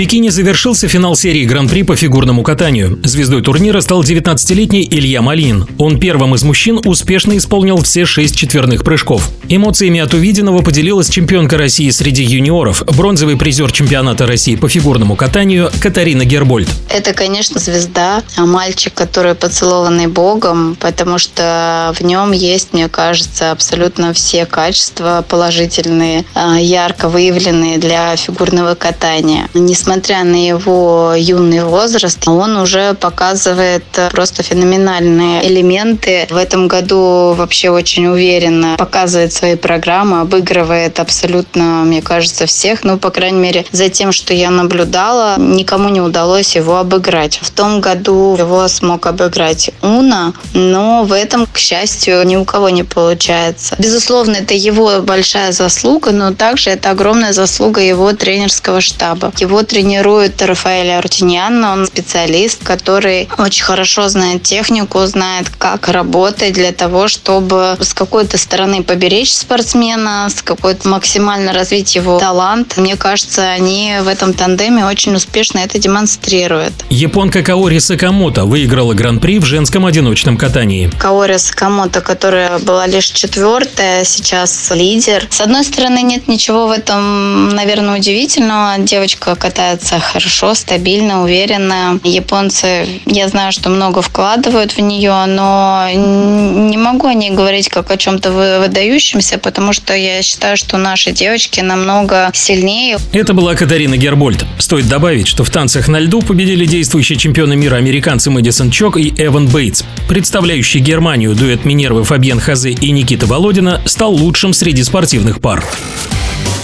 Пекине 0.00 0.30
завершился 0.30 0.88
финал 0.88 1.14
серии 1.14 1.44
Гран-при 1.44 1.82
по 1.82 1.94
фигурному 1.94 2.42
катанию. 2.42 2.98
Звездой 3.04 3.42
турнира 3.42 3.82
стал 3.82 4.02
19-летний 4.02 4.88
Илья 4.90 5.20
Малин. 5.20 5.66
Он 5.76 6.00
первым 6.00 6.34
из 6.34 6.42
мужчин 6.42 6.80
успешно 6.86 7.36
исполнил 7.36 7.82
все 7.82 8.06
шесть 8.06 8.34
четверных 8.34 8.82
прыжков. 8.82 9.28
Эмоциями 9.50 10.00
от 10.00 10.14
увиденного 10.14 10.62
поделилась 10.62 11.10
чемпионка 11.10 11.58
России 11.58 11.90
среди 11.90 12.24
юниоров, 12.24 12.82
бронзовый 12.96 13.36
призер 13.36 13.70
чемпионата 13.72 14.26
России 14.26 14.56
по 14.56 14.70
фигурному 14.70 15.16
катанию 15.16 15.70
Катарина 15.82 16.24
Гербольд. 16.24 16.70
Это, 16.88 17.12
конечно, 17.12 17.60
звезда, 17.60 18.22
а 18.38 18.46
мальчик, 18.46 18.94
который 18.94 19.34
поцелованный 19.34 20.06
Богом, 20.06 20.78
потому 20.80 21.18
что 21.18 21.94
в 21.98 22.02
нем 22.02 22.32
есть, 22.32 22.72
мне 22.72 22.88
кажется, 22.88 23.50
абсолютно 23.50 24.14
все 24.14 24.46
качества 24.46 25.22
положительные, 25.28 26.24
а, 26.34 26.56
ярко 26.56 27.10
выявленные 27.10 27.76
для 27.76 28.16
фигурного 28.16 28.74
катания. 28.74 29.50
Несмотря 29.52 29.89
несмотря 29.90 30.22
на 30.22 30.36
его 30.36 31.14
юный 31.16 31.64
возраст, 31.64 32.28
он 32.28 32.56
уже 32.56 32.94
показывает 32.94 33.82
просто 34.12 34.44
феноменальные 34.44 35.44
элементы. 35.48 36.28
В 36.30 36.36
этом 36.36 36.68
году 36.68 37.34
вообще 37.36 37.70
очень 37.70 38.06
уверенно 38.06 38.76
показывает 38.78 39.32
свои 39.32 39.56
программы, 39.56 40.20
обыгрывает 40.20 41.00
абсолютно, 41.00 41.82
мне 41.84 42.02
кажется, 42.02 42.46
всех. 42.46 42.84
Ну, 42.84 42.98
по 42.98 43.10
крайней 43.10 43.40
мере, 43.40 43.64
за 43.72 43.88
тем, 43.88 44.12
что 44.12 44.32
я 44.32 44.50
наблюдала, 44.50 45.34
никому 45.40 45.88
не 45.88 46.00
удалось 46.00 46.54
его 46.54 46.76
обыграть. 46.76 47.40
В 47.42 47.50
том 47.50 47.80
году 47.80 48.36
его 48.38 48.68
смог 48.68 49.06
обыграть 49.06 49.72
Уна, 49.82 50.34
но 50.54 51.02
в 51.02 51.12
этом, 51.12 51.46
к 51.46 51.58
счастью, 51.58 52.24
ни 52.24 52.36
у 52.36 52.44
кого 52.44 52.68
не 52.68 52.84
получается. 52.84 53.74
Безусловно, 53.80 54.36
это 54.36 54.54
его 54.54 55.00
большая 55.00 55.50
заслуга, 55.50 56.12
но 56.12 56.32
также 56.32 56.70
это 56.70 56.90
огромная 56.90 57.32
заслуга 57.32 57.80
его 57.80 58.12
тренерского 58.12 58.80
штаба. 58.80 59.32
Его 59.38 59.64
тренер 59.64 59.79
тренирует 59.80 60.42
Рафаэля 60.42 60.98
Арутиньян. 60.98 61.64
Он 61.64 61.86
специалист, 61.86 62.62
который 62.62 63.30
очень 63.38 63.64
хорошо 63.64 64.10
знает 64.10 64.42
технику, 64.42 65.06
знает, 65.06 65.48
как 65.56 65.88
работать 65.88 66.52
для 66.52 66.72
того, 66.72 67.08
чтобы 67.08 67.78
с 67.80 67.94
какой-то 67.94 68.36
стороны 68.36 68.82
поберечь 68.82 69.32
спортсмена, 69.32 70.28
с 70.28 70.42
какой-то 70.42 70.86
максимально 70.86 71.54
развить 71.54 71.94
его 71.94 72.18
талант. 72.18 72.76
Мне 72.76 72.96
кажется, 72.96 73.42
они 73.50 73.94
в 74.02 74.08
этом 74.08 74.34
тандеме 74.34 74.84
очень 74.84 75.14
успешно 75.14 75.60
это 75.60 75.78
демонстрируют. 75.78 76.74
Японка 76.90 77.42
Каори 77.42 77.78
Сакамото 77.78 78.44
выиграла 78.44 78.92
гран-при 78.92 79.38
в 79.38 79.46
женском 79.46 79.86
одиночном 79.86 80.36
катании. 80.36 80.90
Каори 80.98 81.38
Сакамото, 81.38 82.02
которая 82.02 82.58
была 82.58 82.86
лишь 82.86 83.06
четвертая, 83.06 84.04
сейчас 84.04 84.70
лидер. 84.74 85.26
С 85.30 85.40
одной 85.40 85.64
стороны, 85.64 86.02
нет 86.02 86.28
ничего 86.28 86.66
в 86.66 86.70
этом, 86.70 87.48
наверное, 87.48 87.98
удивительного. 87.98 88.74
Девочка 88.78 89.36
катает 89.36 89.69
развивается 89.70 90.00
хорошо, 90.00 90.54
стабильно, 90.54 91.22
уверенно. 91.22 91.98
Японцы, 92.04 92.86
я 93.06 93.28
знаю, 93.28 93.52
что 93.52 93.70
много 93.70 94.02
вкладывают 94.02 94.72
в 94.72 94.80
нее, 94.80 95.24
но 95.26 95.88
не 95.92 96.76
могу 96.76 97.06
о 97.06 97.14
ней 97.14 97.30
говорить 97.30 97.68
как 97.68 97.90
о 97.90 97.96
чем-то 97.96 98.32
выдающемся, 98.60 99.38
потому 99.38 99.72
что 99.72 99.94
я 99.94 100.22
считаю, 100.22 100.56
что 100.56 100.76
наши 100.76 101.12
девочки 101.12 101.60
намного 101.60 102.30
сильнее. 102.34 102.98
Это 103.12 103.34
была 103.34 103.54
Катарина 103.54 103.96
Гербольд. 103.96 104.44
Стоит 104.58 104.88
добавить, 104.88 105.26
что 105.26 105.44
в 105.44 105.50
танцах 105.50 105.88
на 105.88 105.98
льду 105.98 106.22
победили 106.22 106.64
действующие 106.66 107.18
чемпионы 107.18 107.56
мира 107.56 107.76
американцы 107.76 108.30
Мэдисон 108.30 108.70
Чок 108.70 108.96
и 108.96 109.12
Эван 109.16 109.48
Бейтс. 109.48 109.84
Представляющий 110.08 110.80
Германию 110.80 111.34
дуэт 111.34 111.64
Минервы 111.64 112.04
Фабьен 112.04 112.40
Хазе 112.40 112.70
и 112.70 112.90
Никита 112.90 113.26
Володина 113.26 113.80
стал 113.86 114.12
лучшим 114.12 114.52
среди 114.52 114.82
спортивных 114.82 115.40
пар. 115.40 115.64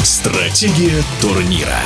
Стратегия 0.02 1.02
турнира. 1.20 1.80